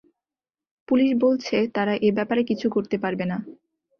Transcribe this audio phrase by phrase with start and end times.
[0.87, 3.37] Police বলছে তারা এ ব্যাপারে কিছু করতে পারবে না।